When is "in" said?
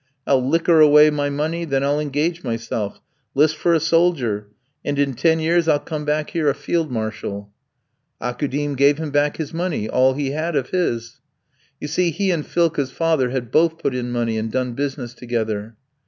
4.97-5.13, 13.93-14.11